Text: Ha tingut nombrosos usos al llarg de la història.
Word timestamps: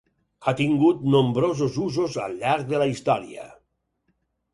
Ha 0.43 0.51
tingut 0.59 1.03
nombrosos 1.15 1.77
usos 1.87 2.15
al 2.23 2.33
llarg 2.39 2.65
de 2.73 2.81
la 2.83 2.87
història. 2.95 3.45